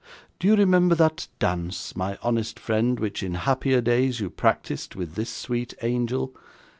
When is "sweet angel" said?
5.29-6.33